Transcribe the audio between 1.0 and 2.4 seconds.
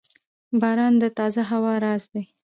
د تازه هوا راز دی.